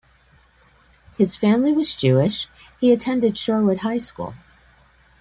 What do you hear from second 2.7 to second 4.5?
he attended Shorewood High School.